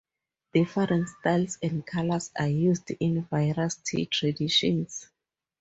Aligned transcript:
Different 0.51 1.09
styles 1.09 1.59
and 1.61 1.85
colours 1.85 2.31
are 2.35 2.47
used 2.47 2.89
in 2.99 3.21
various 3.25 3.75
tea 3.75 4.07
traditions. 4.07 5.11